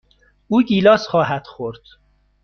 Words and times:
او 0.47 0.61
گیلاس 0.61 1.07
خواهد 1.07 1.47
خورد. 1.47 1.79